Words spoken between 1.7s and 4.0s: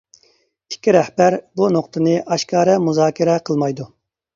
نۇقتىنى ئاشكارا مۇزاكىرە قىلمايدۇ.